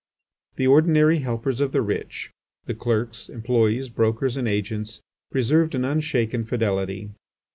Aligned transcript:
The 0.55 0.65
ordinary 0.65 1.19
helpers 1.19 1.61
of 1.61 1.73
the 1.73 1.81
rich, 1.83 2.31
the 2.65 2.73
clerks, 2.73 3.29
employees, 3.29 3.87
brokers, 3.89 4.35
and 4.35 4.47
agents, 4.47 4.99
preserved 5.29 5.75
an 5.75 5.85
unshaken 5.85 6.43
fidelity. 6.43 7.11